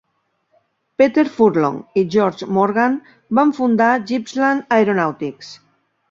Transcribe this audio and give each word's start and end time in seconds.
Peter 1.01 1.23
Furlong 1.33 1.75
i 2.01 2.03
George 2.15 2.47
Morgan 2.57 2.95
van 3.39 3.51
fundar 3.59 3.91
Gippsland 4.13 4.73
Aeronautics. 4.79 5.51